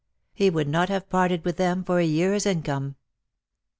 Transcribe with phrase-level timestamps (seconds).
[0.33, 2.95] He would not have parted with them for a year's income.